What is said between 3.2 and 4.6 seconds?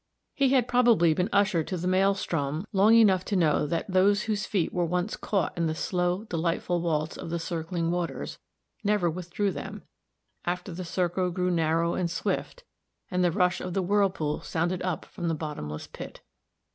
to know that those whose